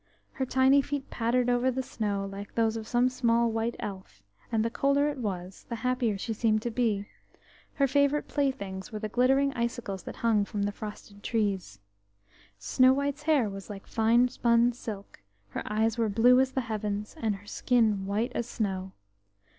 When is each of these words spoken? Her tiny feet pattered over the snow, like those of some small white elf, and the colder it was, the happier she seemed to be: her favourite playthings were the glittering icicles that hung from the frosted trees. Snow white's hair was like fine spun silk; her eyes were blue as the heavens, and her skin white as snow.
Her 0.31 0.47
tiny 0.47 0.81
feet 0.81 1.11
pattered 1.11 1.47
over 1.47 1.69
the 1.69 1.83
snow, 1.83 2.25
like 2.25 2.55
those 2.55 2.75
of 2.75 2.87
some 2.87 3.07
small 3.07 3.51
white 3.51 3.75
elf, 3.79 4.23
and 4.51 4.65
the 4.65 4.71
colder 4.71 5.09
it 5.09 5.19
was, 5.19 5.67
the 5.69 5.75
happier 5.75 6.17
she 6.17 6.33
seemed 6.33 6.63
to 6.63 6.71
be: 6.71 7.07
her 7.75 7.85
favourite 7.85 8.27
playthings 8.27 8.91
were 8.91 8.97
the 8.97 9.09
glittering 9.09 9.53
icicles 9.53 10.01
that 10.05 10.15
hung 10.15 10.43
from 10.43 10.63
the 10.63 10.71
frosted 10.71 11.21
trees. 11.21 11.77
Snow 12.57 12.93
white's 12.93 13.21
hair 13.21 13.47
was 13.47 13.69
like 13.69 13.85
fine 13.85 14.27
spun 14.27 14.73
silk; 14.73 15.21
her 15.49 15.61
eyes 15.71 15.99
were 15.99 16.09
blue 16.09 16.39
as 16.39 16.53
the 16.53 16.61
heavens, 16.61 17.15
and 17.19 17.35
her 17.35 17.45
skin 17.45 18.07
white 18.07 18.31
as 18.33 18.49
snow. 18.49 18.93